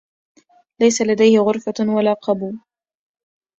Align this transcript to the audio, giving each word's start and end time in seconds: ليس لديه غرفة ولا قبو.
ليس 0.81 1.01
لديه 1.01 1.39
غرفة 1.39 1.73
ولا 1.95 2.13
قبو. 2.13 2.51